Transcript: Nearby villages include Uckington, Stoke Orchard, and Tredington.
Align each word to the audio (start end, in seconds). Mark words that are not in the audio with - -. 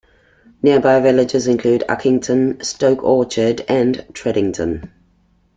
Nearby 0.63 0.99
villages 0.99 1.45
include 1.45 1.83
Uckington, 1.87 2.65
Stoke 2.65 3.03
Orchard, 3.03 3.63
and 3.69 3.97
Tredington. 4.13 4.89